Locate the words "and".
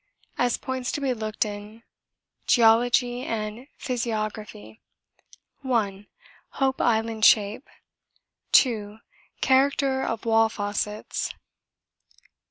3.21-3.67